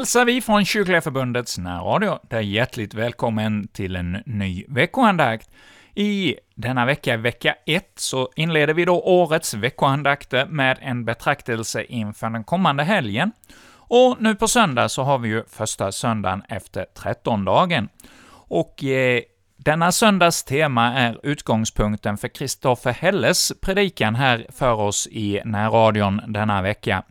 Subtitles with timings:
[0.00, 5.50] Hälsar vi från Kyrkliga Förbundets närradio, dig hjärtligt välkommen till en ny veckoandakt.
[5.94, 12.30] I denna vecka, vecka 1, så inleder vi då årets veckoandakter med en betraktelse inför
[12.30, 13.32] den kommande helgen.
[13.72, 17.88] Och nu på söndag så har vi ju första söndagen efter trettondagen.
[18.32, 19.22] Och eh,
[19.56, 26.62] denna söndags tema är utgångspunkten för Kristoffer Helles predikan här för oss i närradion denna
[26.62, 27.02] vecka.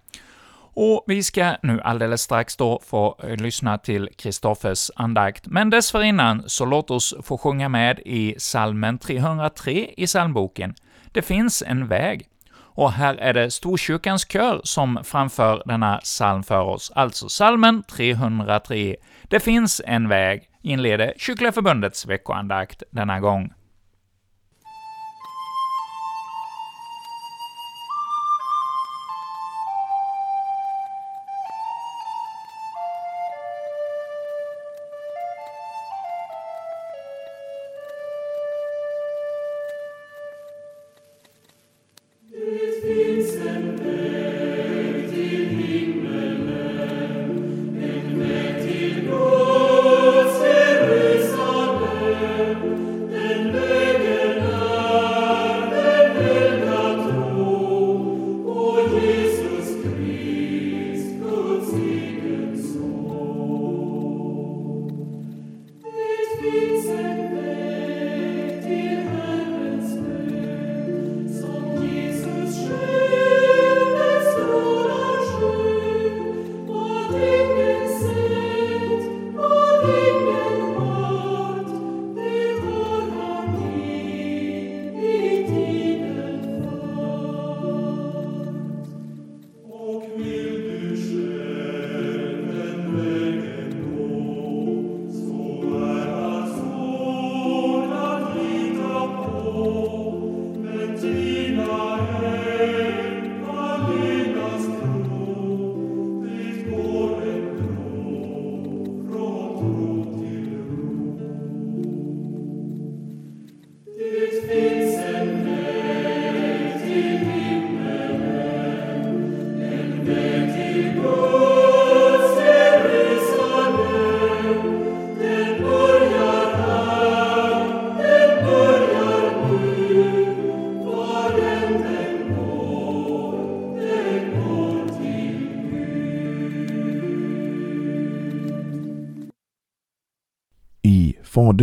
[0.81, 6.43] Och vi ska nu alldeles strax då få eh, lyssna till Kristoffers andakt, men dessförinnan
[6.47, 10.75] så låt oss få sjunga med i salmen 303 i psalmboken.
[11.11, 12.27] Det finns en väg.
[12.55, 18.95] Och här är det Storkyrkans kör som framför denna psalm för oss, alltså salmen 303.
[19.23, 23.53] Det finns en väg, inleder Kyrkliga Förbundets veckoandakt denna gång.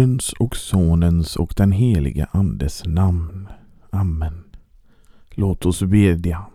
[0.06, 3.48] Faderns och Sonens och den helige Andes namn.
[3.90, 4.44] Amen.
[5.30, 6.46] Låt oss bedja.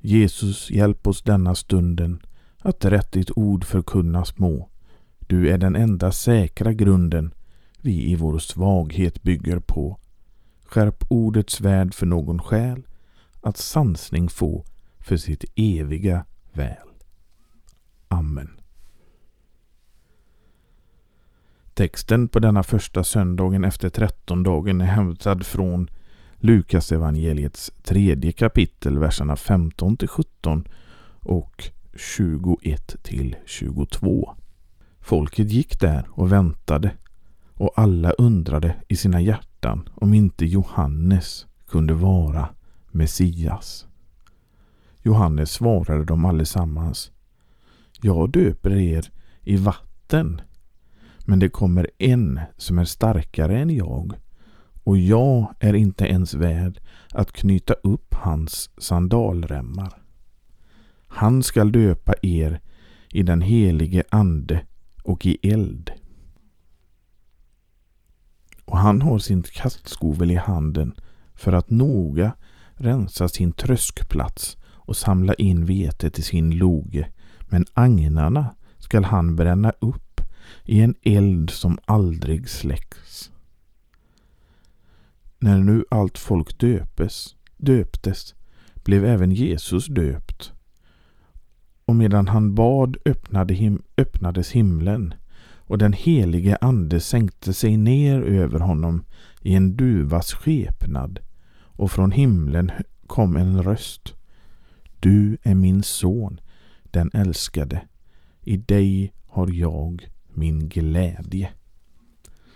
[0.00, 2.20] Jesus, hjälp oss denna stunden
[2.58, 4.68] att rätt ditt ord förkunnas må.
[5.18, 7.34] Du är den enda säkra grunden
[7.80, 9.98] vi i vår svaghet bygger på.
[10.64, 12.86] Skärp ordets värld för någon själ
[13.40, 14.64] att sansning få
[14.98, 16.88] för sitt eviga väl.
[18.08, 18.60] Amen.
[21.76, 25.90] Texten på denna första söndagen efter trettondagen är hämtad från
[26.36, 30.68] Lukas evangeliets tredje kapitel, verserna 15-17
[31.20, 34.34] och 21-22.
[35.00, 36.90] Folket gick där och väntade
[37.54, 42.48] och alla undrade i sina hjärtan om inte Johannes kunde vara
[42.90, 43.86] Messias.
[45.02, 47.12] Johannes svarade dem allesammans.
[48.00, 49.10] Jag döper er
[49.42, 50.40] i vatten
[51.26, 54.12] men det kommer en som är starkare än jag
[54.84, 56.80] och jag är inte ens värd
[57.12, 60.02] att knyta upp hans sandalremmar.
[61.06, 62.60] Han skall döpa er
[63.10, 64.66] i den helige ande
[65.02, 65.90] och i eld.
[68.64, 70.94] Och han har sin kastskovel i handen
[71.34, 72.32] för att noga
[72.74, 77.08] rensa sin tröskplats och samla in vetet i sin loge.
[77.48, 80.05] Men agnarna skall han bränna upp
[80.64, 83.30] i en eld som aldrig släcks.
[85.38, 88.34] När nu allt folk döpes, döptes
[88.74, 90.52] blev även Jesus döpt.
[91.84, 95.14] Och medan han bad öppnade him öppnades himlen
[95.66, 99.04] och den helige ande sänkte sig ner över honom
[99.42, 101.18] i en duvas skepnad
[101.76, 102.70] och från himlen
[103.06, 104.14] kom en röst.
[105.00, 106.40] Du är min son,
[106.82, 107.82] den älskade.
[108.42, 111.48] I dig har jag min glädje.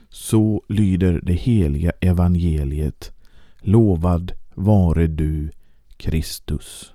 [0.09, 3.13] Så lyder det heliga evangeliet.
[3.61, 5.51] Lovad vare du,
[5.97, 6.93] Kristus.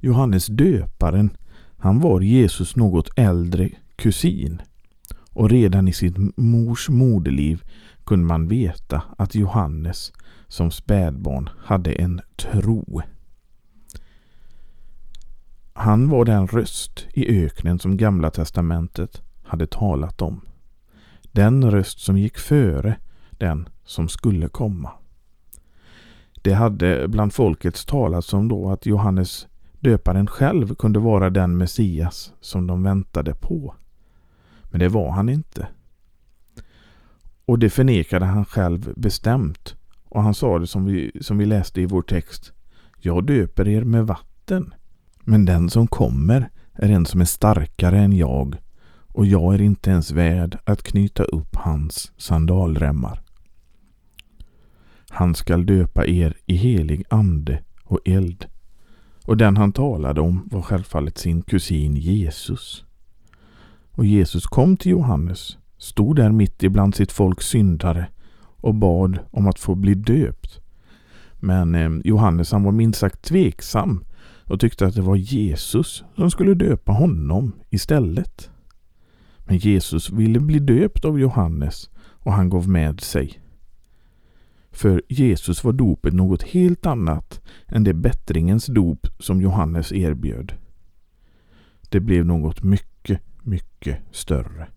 [0.00, 1.30] Johannes döparen,
[1.76, 4.62] han var Jesus något äldre kusin.
[5.32, 7.62] Och redan i sitt mors moderliv
[8.04, 10.12] kunde man veta att Johannes
[10.48, 13.02] som spädbarn hade en tro.
[15.80, 20.40] Han var den röst i öknen som Gamla testamentet hade talat om.
[21.22, 22.96] Den röst som gick före
[23.30, 24.92] den som skulle komma.
[26.42, 29.46] Det hade bland folket talats om då att Johannes
[29.78, 33.74] döparen själv kunde vara den Messias som de väntade på.
[34.62, 35.68] Men det var han inte.
[37.44, 39.76] Och det förnekade han själv bestämt.
[40.04, 42.52] Och han sa det som vi, som vi läste i vår text.
[42.98, 44.74] Jag döper er med vatten.
[45.30, 48.56] Men den som kommer är en som är starkare än jag
[49.08, 53.22] och jag är inte ens värd att knyta upp hans sandalremmar.
[55.10, 58.46] Han skall döpa er i helig ande och eld.
[59.24, 62.84] Och den han talade om var självfallet sin kusin Jesus.
[63.90, 68.06] Och Jesus kom till Johannes, stod där mitt ibland sitt folks syndare
[68.56, 70.60] och bad om att få bli döpt.
[71.34, 74.04] Men eh, Johannes han var minst sagt tveksam
[74.50, 78.50] och tyckte att det var Jesus som skulle döpa honom istället.
[79.38, 83.40] Men Jesus ville bli döpt av Johannes och han gav med sig.
[84.70, 90.52] För Jesus var dopet något helt annat än det bättringens dop som Johannes erbjöd.
[91.88, 94.68] Det blev något mycket, mycket större.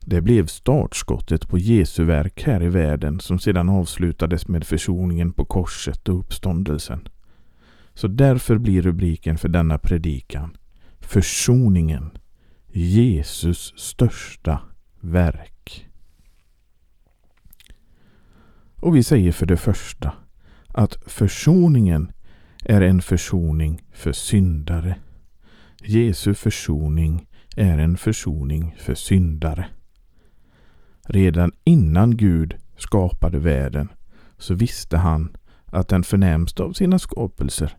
[0.00, 5.44] Det blev startskottet på Jesu verk här i världen som sedan avslutades med försoningen på
[5.44, 7.08] korset och uppståndelsen.
[7.98, 10.56] Så därför blir rubriken för denna predikan
[11.00, 12.10] Försoningen,
[12.72, 14.60] Jesus största
[15.00, 15.88] verk.
[18.76, 20.12] Och vi säger för det första
[20.68, 22.12] att försoningen
[22.64, 24.96] är en försoning för syndare.
[25.82, 29.66] Jesu försoning är en försoning för syndare.
[31.08, 33.88] Redan innan Gud skapade världen
[34.36, 35.36] så visste han
[35.66, 37.76] att den förnämsta av sina skapelser,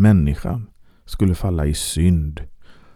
[0.00, 0.70] människan,
[1.04, 2.42] skulle falla i synd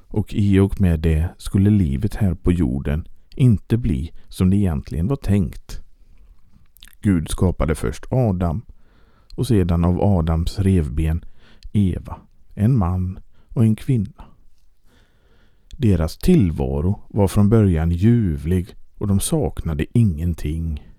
[0.09, 5.09] och i och med det skulle livet här på jorden inte bli som det egentligen
[5.09, 5.81] var tänkt.
[7.01, 8.63] Gud skapade först Adam
[9.35, 11.25] och sedan av Adams revben
[11.73, 12.17] Eva,
[12.55, 13.19] en man
[13.49, 14.25] och en kvinna.
[15.77, 20.91] Deras tillvaro var från början ljuvlig och de saknade ingenting.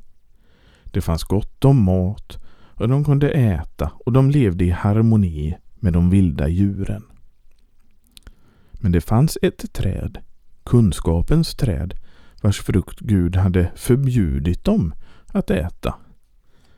[0.83, 2.37] Det fanns gott om mat
[2.73, 7.03] och de kunde äta och de levde i harmoni med de vilda djuren.
[8.71, 10.17] Men det fanns ett träd,
[10.63, 11.93] kunskapens träd,
[12.41, 14.93] vars frukt Gud hade förbjudit dem
[15.27, 15.95] att äta.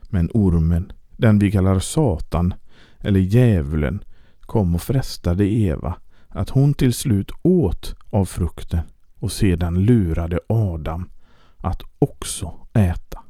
[0.02, 2.54] Men ormen, den vi kallar Satan
[2.98, 4.04] eller djävulen,
[4.40, 5.96] kom och frestade Eva
[6.28, 8.80] att hon till slut åt av frukten
[9.14, 11.10] och sedan lurade Adam
[11.56, 13.22] att också äta.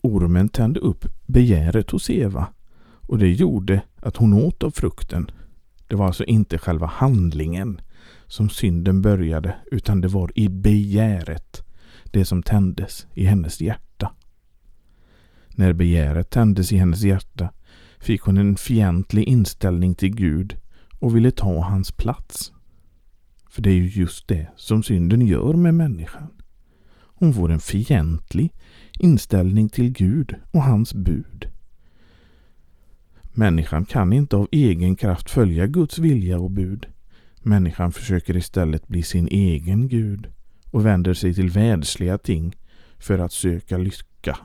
[0.00, 2.46] Ormen tände upp begäret hos Eva
[3.08, 5.30] och det gjorde att hon åt av frukten.
[5.86, 7.80] Det var alltså inte själva handlingen
[8.26, 11.62] som synden började utan det var i begäret,
[12.04, 14.12] det som tändes i hennes hjärta.
[15.48, 17.52] När begäret tändes i hennes hjärta
[17.98, 20.56] fick hon en fientlig inställning till Gud
[20.98, 22.52] och ville ta hans plats.
[23.50, 26.28] För det är ju just det som synden gör med människan.
[26.98, 28.52] Hon får en fientlig
[28.98, 31.48] inställning till Gud och hans bud.
[33.38, 36.86] Människan kan inte av egen kraft följa Guds vilja och bud.
[37.42, 40.28] Människan försöker istället bli sin egen Gud
[40.70, 42.56] och vänder sig till världsliga ting
[42.98, 44.38] för att söka lycka.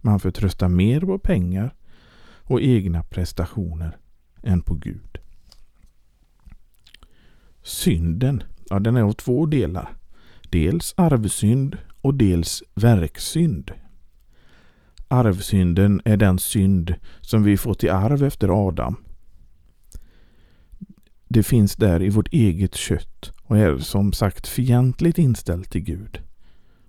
[0.00, 1.74] Man förtröstar mer på pengar
[2.42, 3.96] och egna prestationer
[4.42, 5.18] än på Gud.
[7.62, 9.88] Synden, ja den är av två delar.
[10.50, 13.70] Dels arvsynd och dels verksynd.
[15.08, 18.96] Arvsynden är den synd som vi fått i arv efter Adam.
[21.28, 26.20] Det finns där i vårt eget kött och är som sagt fientligt inställt till Gud.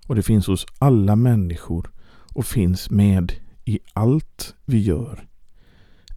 [0.06, 1.90] Och det finns hos alla människor
[2.34, 3.32] och finns med
[3.64, 5.28] i allt vi gör.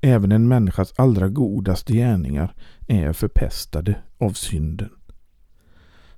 [0.01, 2.55] Även en människas allra godaste gärningar
[2.88, 4.89] är förpestade av synden.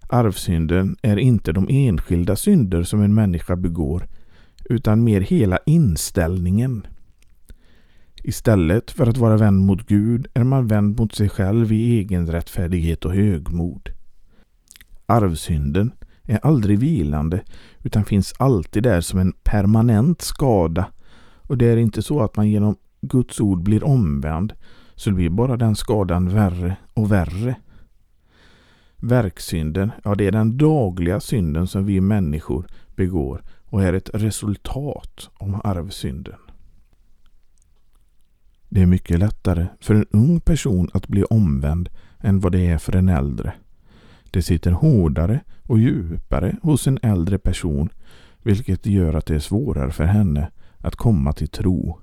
[0.07, 4.07] Arvsynden är inte de enskilda synder som en människa begår
[4.65, 6.87] utan mer hela inställningen.
[8.23, 12.27] Istället för att vara vänd mot Gud är man vänd mot sig själv i egen
[12.27, 13.89] rättfärdighet och högmod.
[15.05, 15.91] Arvsynden
[16.23, 17.41] är aldrig vilande
[17.83, 20.85] utan finns alltid där som en permanent skada
[21.47, 24.53] och det är inte så att man genom Guds ord blir omvänd
[24.95, 27.55] så blir bara den skadan värre och värre.
[28.95, 33.41] Verksynden, ja det är den dagliga synden som vi människor begår
[33.73, 36.35] och är ett resultat av arvsynden.
[38.69, 41.89] Det är mycket lättare för en ung person att bli omvänd
[42.19, 43.53] än vad det är för en äldre.
[44.31, 47.89] Det sitter hårdare och djupare hos en äldre person
[48.43, 51.99] vilket gör att det är svårare för henne att komma till tro.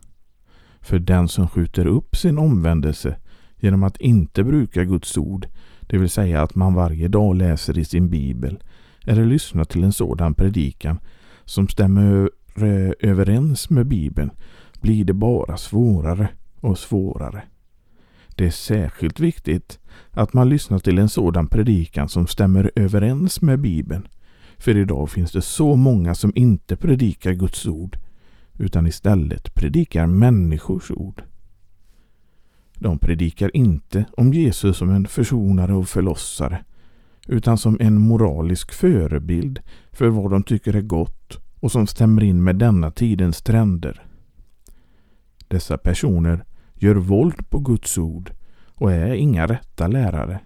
[0.81, 3.17] För den som skjuter upp sin omvändelse
[3.57, 5.47] genom att inte bruka Guds ord,
[5.81, 8.63] det vill säga att man varje dag läser i sin bibel
[9.07, 11.01] eller lyssnar till en sådan predikan
[11.51, 12.31] som stämmer
[13.01, 14.31] överens med bibeln,
[14.81, 16.29] blir det bara svårare
[16.61, 17.43] och svårare.
[18.29, 19.79] Det är särskilt viktigt
[20.11, 24.09] att man lyssnar till en sådan predikan som stämmer överens med bibeln.
[24.59, 27.99] För idag finns det så många som inte predikar Guds ord
[28.59, 31.23] utan istället predikar människors ord.
[32.75, 36.65] De predikar inte om Jesus som en försonare och förlossare
[37.31, 39.61] utan som en moralisk förebild
[39.93, 44.03] för vad de tycker är gott och som stämmer in med denna tidens trender.
[45.49, 46.45] Dessa personer
[46.75, 48.33] gör våld på Guds ord
[48.75, 50.41] och är inga rätta lärare.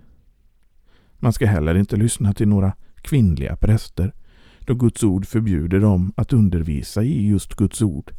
[1.18, 4.12] Man ska heller inte lyssna till några kvinnliga präster
[4.60, 8.12] då Guds ord förbjuder dem att undervisa i just Guds ord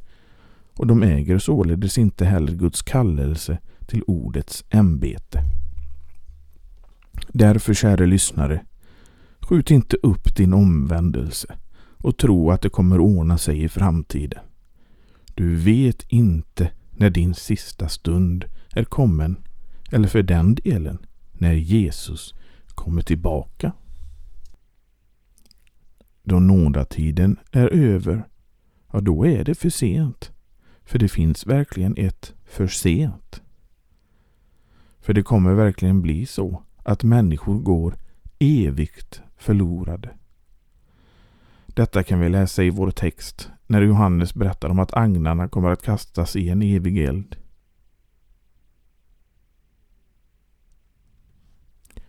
[0.73, 5.43] och de äger således inte heller Guds kallelse till ordets ämbete.
[7.27, 8.65] Därför, kära lyssnare,
[9.39, 11.57] skjut inte upp din omvändelse
[11.97, 14.43] och tro att det kommer ordna sig i framtiden.
[15.35, 19.37] Du vet inte när din sista stund är kommen
[19.91, 20.97] eller för den delen
[21.31, 22.33] när Jesus
[22.67, 23.71] kommer tillbaka.
[26.23, 28.27] Då nådatiden är över,
[28.91, 30.31] ja då är det för sent.
[30.83, 33.41] För det finns verkligen ett för sent.
[34.99, 37.97] För det kommer verkligen bli så att människor går
[38.39, 40.09] evigt förlorade.
[41.65, 45.81] Detta kan vi läsa i vår text när Johannes berättar om att agnarna kommer att
[45.81, 47.35] kastas i en evig eld.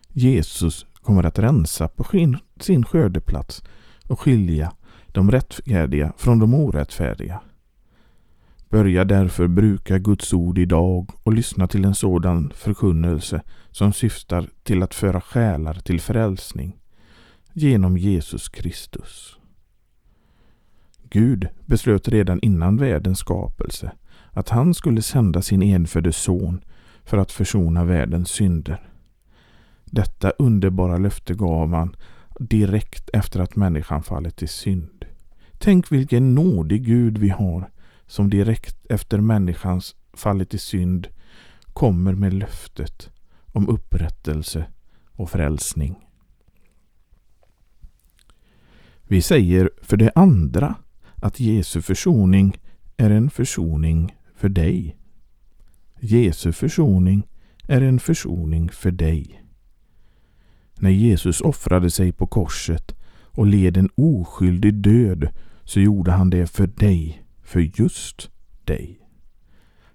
[0.07, 2.03] Jesus kommer att rensa på
[2.59, 3.63] sin skördeplats
[4.07, 4.73] och skilja
[5.07, 7.41] de rättfärdiga från de orättfärdiga.
[8.69, 14.83] Börja därför bruka Guds ord idag och lyssna till en sådan förkunnelse som syftar till
[14.83, 16.77] att föra själar till frälsning
[17.53, 19.37] genom Jesus Kristus.
[21.09, 23.91] Gud beslöt redan innan världens skapelse
[24.31, 26.61] att han skulle sända sin enfödde son
[27.03, 28.89] för att försona världens synder.
[29.85, 31.95] Detta underbara löfte gav han
[32.39, 35.05] direkt efter att människan fallit i synd.
[35.57, 37.69] Tänk vilken nådig Gud vi har
[38.07, 41.07] som direkt efter människans fallit i synd
[41.73, 43.09] kommer med löftet
[43.53, 44.65] om upprättelse
[45.11, 45.95] och frälsning.
[49.03, 50.75] Vi säger för det andra
[51.15, 52.57] att Jesu försoning
[52.97, 54.97] är en försoning för dig.
[55.99, 57.27] Jesu försoning
[57.67, 59.43] är en försoning för dig.
[60.79, 65.29] När Jesus offrade sig på korset och led en oskyldig död
[65.63, 68.29] så gjorde han det för dig för just
[68.65, 68.99] dig.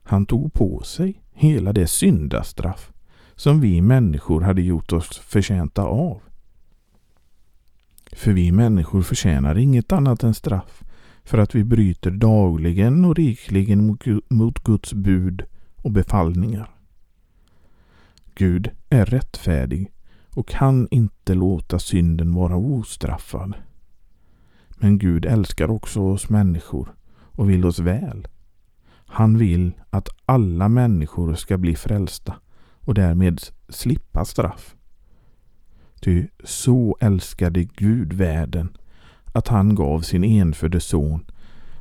[0.02, 2.92] Han tog på sig hela det syndastraff
[3.34, 6.20] som vi människor hade gjort oss förtjänta av.
[8.12, 10.82] För vi människor förtjänar inget annat än straff
[11.24, 15.42] för att vi bryter dagligen och rikligen mot Guds bud
[15.76, 16.70] och befallningar.
[18.34, 19.92] Gud är rättfärdig
[20.30, 23.54] och kan inte låta synden vara ostraffad.
[24.68, 26.94] Men Gud älskar också oss människor
[27.32, 28.28] och vill oss väl.
[29.06, 32.34] Han vill att alla människor ska bli frälsta
[32.80, 34.76] och därmed slippa straff.
[36.00, 38.76] Ty så älskade Gud världen
[39.32, 41.24] att han gav sin enfödde son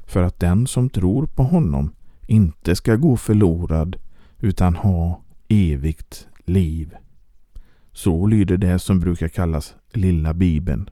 [0.03, 1.91] för att den som tror på honom
[2.27, 3.96] inte ska gå förlorad
[4.39, 6.96] utan ha evigt liv.
[7.91, 10.89] Så lyder det som brukar kallas Lilla Bibeln.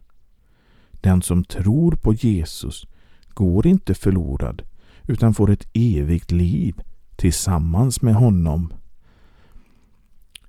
[0.91, 2.87] Den som tror på Jesus
[3.33, 4.61] går inte förlorad
[5.07, 6.81] utan får ett evigt liv
[7.15, 8.73] tillsammans med honom.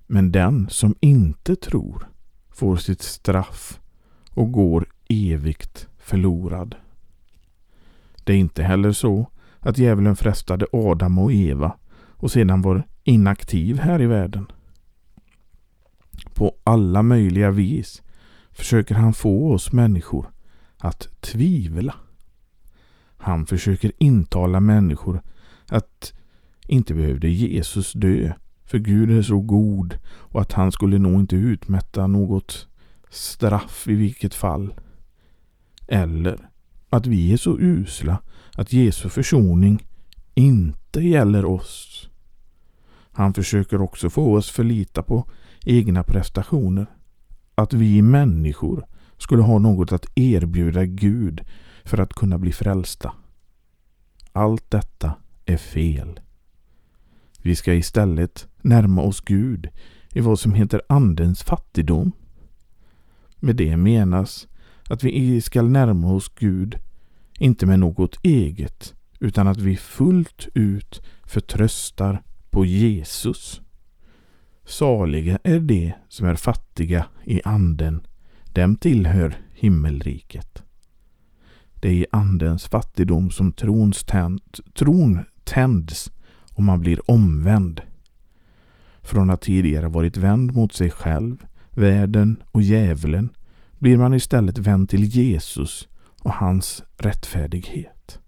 [0.07, 2.09] Men den som inte tror
[2.51, 3.81] får sitt straff
[4.31, 6.75] och går evigt förlorad.
[8.25, 13.79] Det är inte heller så att djävulen frestade Adam och Eva och sedan var inaktiv
[13.79, 14.47] här i världen.
[16.35, 18.03] På alla möjliga vis
[18.51, 20.31] försöker han få oss människor
[20.79, 21.95] att tvivla
[23.21, 25.23] han försöker intala människor
[25.69, 26.12] att
[26.67, 28.33] inte behövde Jesus dö,
[28.65, 32.69] för Gud är så god och att han skulle nog inte utmätta något
[33.11, 34.75] straff i vilket fall.
[35.89, 36.49] Eller
[36.91, 38.19] att vi är så usla
[38.57, 39.87] att Jesu försoning
[40.35, 42.09] inte gäller oss.
[43.12, 45.31] Han försöker också få oss förlita på
[45.65, 46.87] egna prestationer.
[47.55, 48.87] Att vi människor
[49.19, 51.41] skulle ha något att erbjuda Gud
[51.90, 53.12] för att kunna bli frälsta.
[54.32, 55.14] Allt detta
[55.47, 56.20] är fel.
[57.42, 59.68] Vi ska istället närma oss Gud
[60.12, 62.12] i vad som heter Andens fattigdom.
[63.37, 64.49] Med det menas
[64.88, 66.78] att vi ska närma oss Gud,
[67.38, 73.61] inte med något eget, utan att vi fullt ut förtröstar på Jesus.
[74.64, 78.06] Saliga är de som är fattiga i anden,
[78.52, 80.62] dem tillhör himmelriket.
[81.81, 84.41] Det är i andens fattigdom som trons tänd,
[84.75, 86.13] tron tänds
[86.55, 87.81] och man blir omvänd.
[89.03, 93.29] Från att tidigare varit vänd mot sig själv, världen och djävulen
[93.79, 95.89] blir man istället vänd till Jesus
[96.23, 98.21] och hans rättfärdighet.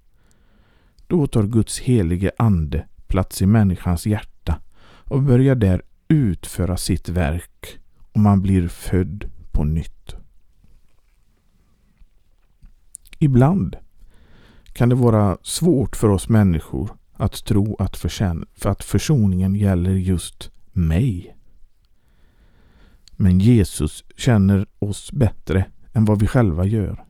[1.06, 4.60] Då tar Guds helige ande plats i människans hjärta
[5.04, 7.78] och börjar där utföra sitt verk
[8.12, 10.21] och man blir född på nytt.
[13.22, 13.76] Ibland
[14.72, 20.50] kan det vara svårt för oss människor att tro att, för att försoningen gäller just
[20.72, 21.36] mig.
[23.16, 27.04] Men Jesus känner oss bättre än vad vi själva gör.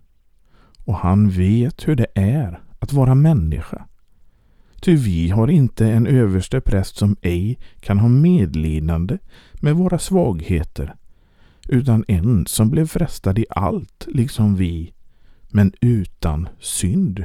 [0.84, 3.86] Och han vet hur det är att vara människa.
[4.80, 9.18] Ty vi har inte en överste präst som ej kan ha medlidande
[9.54, 10.94] med våra svagheter,
[11.68, 14.92] utan en som blev frestad i allt, liksom vi,
[15.52, 17.24] men utan synd,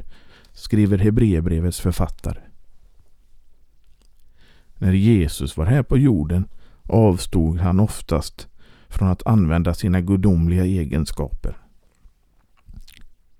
[0.53, 2.39] skriver Hebreerbrevets författare.
[4.77, 6.47] När Jesus var här på jorden
[6.83, 8.47] avstod han oftast
[8.89, 11.57] från att använda sina gudomliga egenskaper.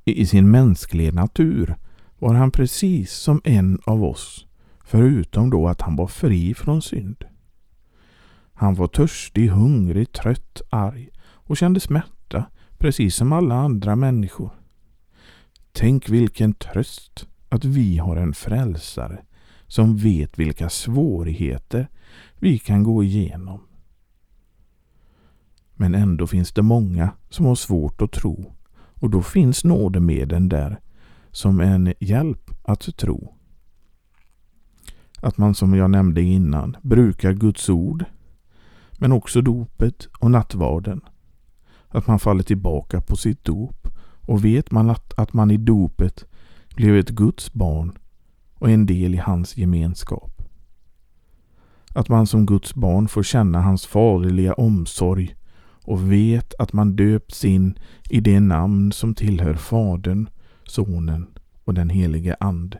[0.06, 1.76] I sin mänskliga natur
[2.20, 4.48] var han precis som en av oss,
[4.84, 7.26] förutom då att han var fri från synd.
[8.54, 12.46] Han var törstig, hungrig, trött, arg och kände smärta,
[12.78, 14.52] precis som alla andra människor.
[15.80, 19.22] Tänk vilken tröst att vi har en frälsare
[19.68, 21.88] som vet vilka svårigheter
[22.40, 23.60] vi kan gå igenom.
[25.74, 28.54] Men ändå finns det många som har svårt att tro
[28.94, 30.80] och då finns nådemedlen där
[31.32, 33.34] som en hjälp att tro.
[35.22, 38.06] Att man som jag nämnde innan brukar Guds ord
[39.00, 41.02] men också dopet och nattvarden.
[41.88, 43.88] Att man faller tillbaka på sitt dop
[44.28, 46.26] och vet man att, att man i dopet
[46.76, 47.98] blev ett Guds barn
[48.54, 50.42] och en del i hans gemenskap.
[51.94, 55.36] Att man som Guds barn får känna hans faderliga omsorg
[55.84, 60.30] och vet att man döpts in i det namn som tillhör Fadern,
[60.64, 61.28] Sonen
[61.64, 62.80] och den helige Ande.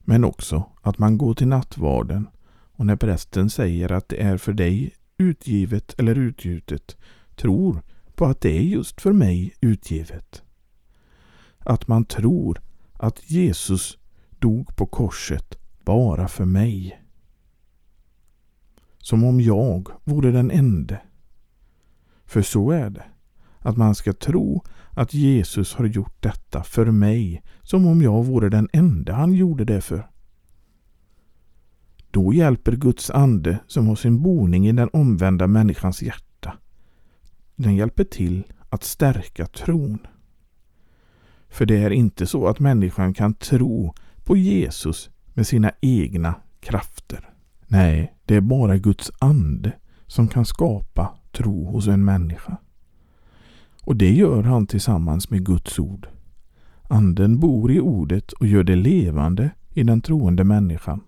[0.00, 2.28] Men också att man går till nattvarden
[2.72, 6.96] och när prästen säger att det är för dig utgivet eller utgjutet
[7.36, 7.82] tror
[8.22, 10.42] på att det är just för mig utgivet.
[11.58, 12.60] Att man tror
[12.92, 13.98] att Jesus
[14.38, 17.02] dog på korset bara för mig.
[18.98, 21.00] Som om jag vore den ende.
[22.24, 23.04] För så är det.
[23.58, 28.48] Att man ska tro att Jesus har gjort detta för mig som om jag vore
[28.48, 30.10] den enda han gjorde det för.
[32.10, 36.31] Då hjälper Guds ande som har sin boning i den omvända människans hjärta.
[37.56, 39.98] Den hjälper till att stärka tron.
[41.48, 47.28] För det är inte så att människan kan tro på Jesus med sina egna krafter.
[47.66, 49.72] Nej, det är bara Guds ande
[50.06, 52.56] som kan skapa tro hos en människa.
[53.82, 56.08] Och det gör han tillsammans med Guds ord.
[56.82, 61.00] Anden bor i ordet och gör det levande i den troende människan.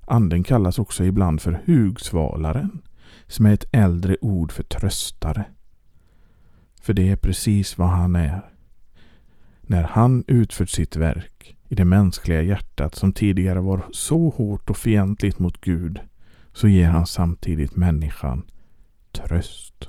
[0.00, 2.82] Anden kallas också ibland för hugsvalaren,
[3.26, 5.44] som är ett äldre ord för tröstare.
[6.80, 8.50] För det är precis vad han är.
[9.60, 14.76] När han utfört sitt verk i det mänskliga hjärtat som tidigare var så hårt och
[14.76, 16.00] fientligt mot Gud
[16.52, 18.42] så ger han samtidigt människan
[19.12, 19.88] tröst.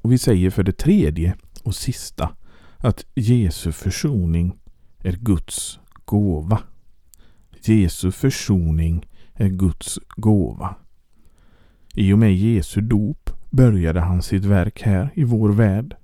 [0.00, 2.36] Och vi säger för det tredje och sista
[2.76, 4.58] att Jesu försoning
[4.98, 6.62] är Guds gåva.
[7.62, 10.74] Jesu försoning är Guds gåva.
[11.98, 15.96] I och med Jesu dop började han sitt verk här i vår värld.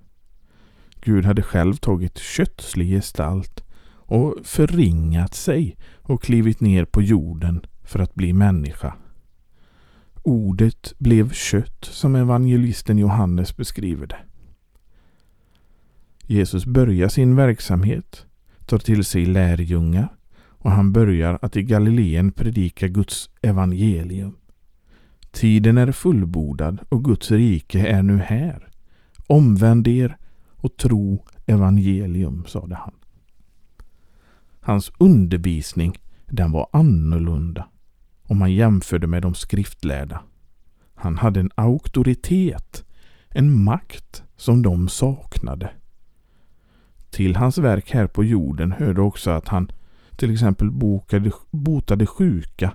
[1.00, 7.98] Gud hade själv tagit kötslig gestalt och förringat sig och klivit ner på jorden för
[7.98, 8.94] att bli människa.
[10.22, 14.20] Ordet blev kött som evangelisten Johannes beskriver det.
[16.26, 18.26] Jesus börjar sin verksamhet,
[18.66, 24.36] tar till sig lärjungar och han börjar att i Galileen predika Guds evangelium.
[25.32, 28.68] Tiden är fullbordad och Guds rike är nu här.
[29.26, 30.16] Omvänd er
[30.56, 32.92] och tro evangelium, sade han.
[34.60, 37.68] Hans undervisning, den var annorlunda
[38.22, 40.22] om man jämförde med de skriftlärda.
[40.94, 42.84] Han hade en auktoritet,
[43.28, 45.70] en makt som de saknade.
[47.10, 49.72] Till hans verk här på jorden hörde också att han
[50.16, 52.72] till exempel bokade, botade sjuka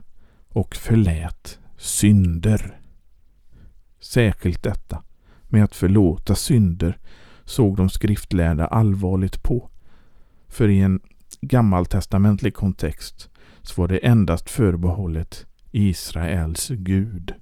[0.50, 2.80] och förlät synder.
[4.00, 5.04] Särskilt detta
[5.48, 6.98] med att förlåta synder
[7.46, 9.70] såg de skriftlärda allvarligt på.
[10.48, 11.00] För i en
[11.42, 13.30] gammaltestamentlig kontext
[13.62, 17.34] så var det endast förbehållet Israels Gud.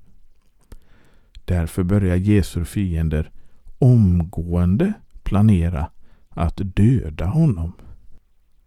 [1.45, 3.32] Därför börjar Jesu fiender
[3.80, 4.93] omgående
[5.24, 5.89] planera
[6.30, 7.74] att döda honom.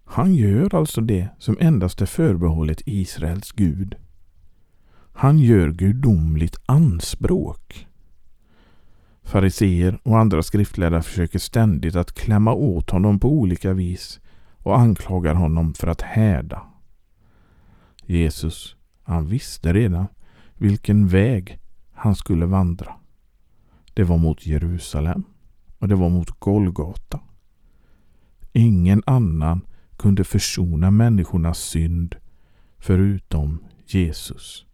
[0.04, 3.96] Han gör alltså det som endast är förbehållet Israels Gud.
[5.20, 7.86] Han gör gudomligt anspråk.
[9.22, 14.20] Fariseer och andra skriftlärda försöker ständigt att klämma åt honom på olika vis
[14.56, 16.62] och anklagar honom för att härda.
[18.06, 20.06] Jesus, han visste redan
[20.54, 21.58] vilken väg
[21.92, 22.94] han skulle vandra.
[23.94, 25.24] Det var mot Jerusalem
[25.78, 27.20] och det var mot Golgata.
[28.52, 29.60] Ingen annan
[29.96, 32.16] kunde försona människornas synd
[32.78, 34.67] förutom Jesus.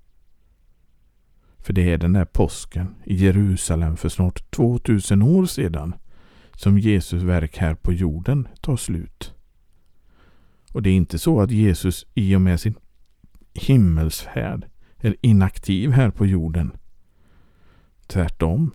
[1.65, 5.95] För det är den där påsken i Jerusalem för snart 2000 år sedan
[6.57, 9.35] som Jesus verk här på jorden tar slut.
[10.73, 12.75] Och det är inte så att Jesus i och med sin
[13.55, 14.67] himmelsfärd
[14.99, 16.73] är inaktiv här på jorden.
[18.07, 18.71] Tvärtom.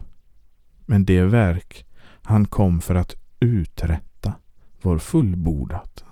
[0.86, 1.86] Men det verk
[2.22, 4.34] han kom för att uträtta
[4.82, 6.04] var fullbordat.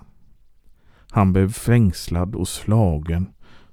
[1.10, 3.26] Han blev fängslad och slagen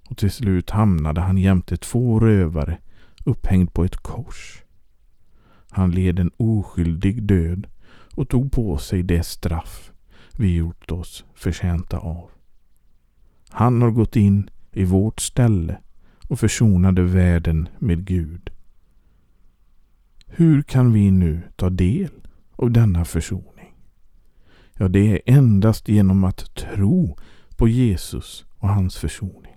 [0.10, 2.78] och till slut hamnade han jämte två rövare
[3.26, 4.64] upphängd på ett kors.
[5.70, 7.68] Han led en oskyldig död
[8.16, 9.92] och tog på sig det straff
[10.38, 12.30] vi gjort oss förtjänta av.
[13.50, 15.80] Han har gått in i vårt ställe
[16.28, 18.50] och försonade världen med Gud.
[20.28, 22.12] Hur kan vi nu ta del
[22.56, 23.76] av denna försoning?
[24.74, 27.18] Ja, det är endast genom att tro
[27.58, 29.56] på Jesus och hans försoning.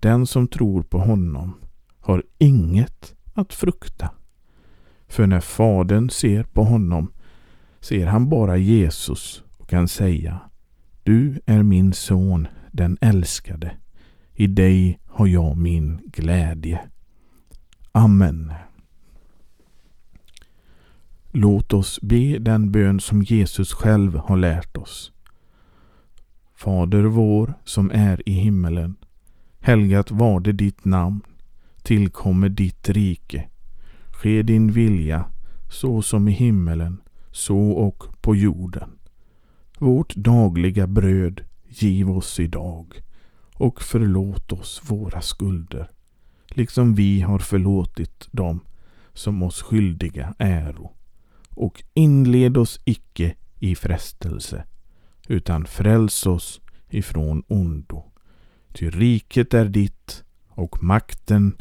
[0.00, 1.54] Den som tror på honom
[2.02, 4.10] har inget att frukta.
[5.08, 7.12] För när Fadern ser på honom
[7.80, 10.40] ser han bara Jesus och kan säga
[11.02, 13.76] Du är min son, den älskade.
[14.34, 16.80] I dig har jag min glädje.
[17.92, 18.52] Amen.
[21.30, 25.12] Låt oss be den bön som Jesus själv har lärt oss.
[26.54, 28.96] Fader vår som är i himmelen.
[29.60, 31.20] Helgat var det ditt namn
[31.82, 33.48] tillkommer ditt rike.
[34.10, 35.24] Ske din vilja
[35.70, 38.90] så som i himmelen, så och på jorden.
[39.78, 43.02] Vårt dagliga bröd giv oss idag
[43.54, 45.90] och förlåt oss våra skulder,
[46.48, 48.60] liksom vi har förlåtit dem
[49.12, 50.92] som oss skyldiga äro.
[51.48, 54.64] Och inled oss icke i frestelse,
[55.28, 58.04] utan fräls oss ifrån ondo.
[58.72, 61.56] Ty riket är ditt och makten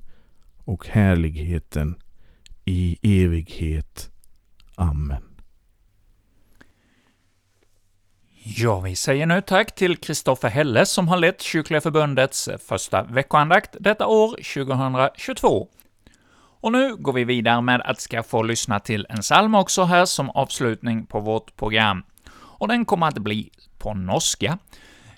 [0.65, 1.95] och härligheten
[2.65, 4.09] i evighet.
[4.75, 5.23] Amen.
[8.43, 13.75] Ja, vi säger nu tack till Kristoffer Helle som har lett Kyrkliga Förbundets första veckoandakt
[13.79, 15.67] detta år, 2022.
[16.61, 20.05] Och nu går vi vidare med att ska få lyssna till en psalm också här
[20.05, 22.03] som avslutning på vårt program.
[22.33, 24.57] Och den kommer att bli på norska.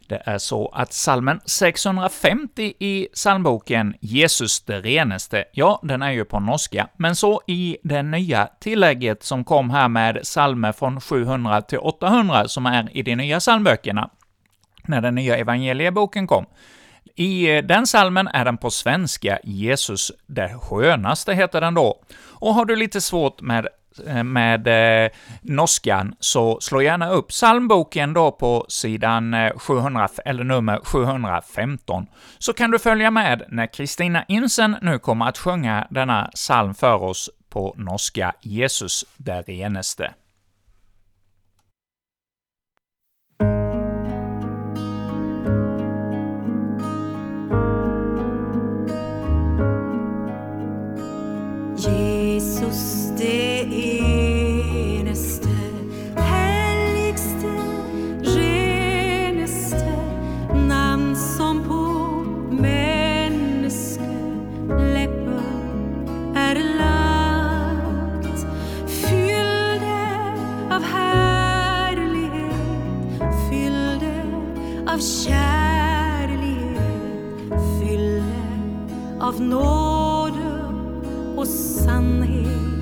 [0.08, 6.26] Det är så att salmen 650 i psalmboken ”Jesus det renaste”, ja, den är ju
[6.26, 11.62] på norska, men så i det nya tillägget som kom här med psalmer från 700
[11.62, 14.10] till 800, som är i de nya psalmböckerna,
[14.84, 16.46] när den nya evangelieboken kom.
[17.16, 22.04] I eh, den salmen är den på svenska, ”Jesus det skönaste” heter den då.
[22.24, 23.68] Och har du lite svårt med
[24.08, 30.44] Eh, med eh, norskan, så slå gärna upp psalmboken då på sidan eh, 700, eller
[30.44, 36.32] nummer 715, så kan du följa med när Kristina Insen nu kommer att sjunga denna
[36.36, 40.14] psalm för oss på norska, Jesus der Eneste.
[79.34, 80.66] Av nåde
[81.36, 82.73] och sannhet.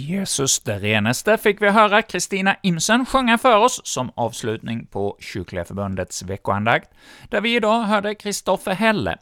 [0.00, 5.64] Jesus det renaste fick vi höra Kristina Imsen sjunga för oss som avslutning på Kyrkliga
[5.64, 6.90] Förbundets veckoandakt,
[7.28, 9.16] där vi idag hörde Kristoffer Helle.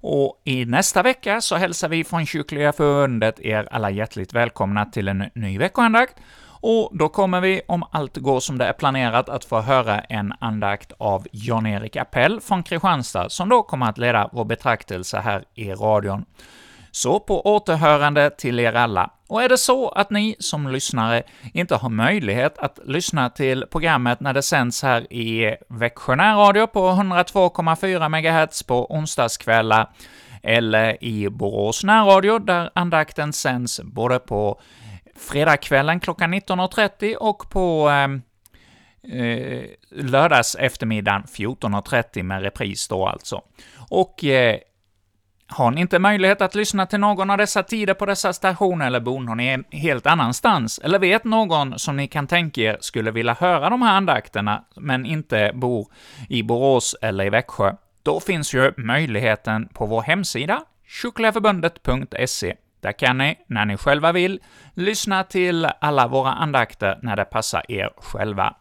[0.00, 5.08] Och i nästa vecka så hälsar vi från Kyrkliga Förbundet er alla hjärtligt välkomna till
[5.08, 6.16] en ny veckoandakt,
[6.64, 10.32] och då kommer vi, om allt går som det är planerat, att få höra en
[10.38, 15.72] andakt av Jan-Erik Appell från Kristianstad, som då kommer att leda vår betraktelse här i
[15.72, 16.24] radion.
[16.94, 19.10] Så på återhörande till er alla.
[19.28, 24.20] Och är det så att ni som lyssnare inte har möjlighet att lyssna till programmet
[24.20, 29.90] när det sänds här i Växjö närradio på 102,4 MHz på onsdagskvällar,
[30.42, 34.60] eller i Borås närradio, där andakten sänds både på
[35.16, 38.08] fredagskvällen klockan 19.30 och på eh,
[39.20, 43.42] eh, lördags eftermiddagen 14.30 med repris då alltså.
[43.90, 44.58] Och eh,
[45.52, 49.00] har ni inte möjlighet att lyssna till någon av dessa tider på dessa stationer, eller
[49.00, 53.36] bor någon en helt annanstans, eller vet någon som ni kan tänka er skulle vilja
[53.40, 55.88] höra de här andakterna, men inte bor
[56.28, 62.54] i Borås eller i Växjö, då finns ju möjligheten på vår hemsida, kyrkligaförbundet.se.
[62.80, 64.40] Där kan ni, när ni själva vill,
[64.74, 68.54] lyssna till alla våra andakter när det passar er själva.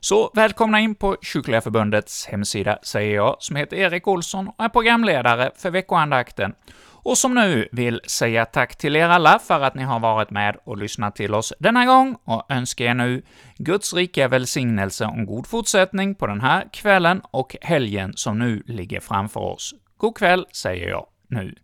[0.00, 4.68] Så välkomna in på Kyrkliga Förbundets hemsida, säger jag, som heter Erik Olsson och är
[4.68, 6.54] programledare för veckoandakten,
[7.02, 10.56] och som nu vill säga tack till er alla för att ni har varit med
[10.64, 13.22] och lyssnat till oss denna gång, och önskar er nu
[13.56, 18.62] Guds rika välsignelse och en god fortsättning på den här kvällen och helgen som nu
[18.66, 19.74] ligger framför oss.
[19.96, 21.54] God kväll, säger jag nu.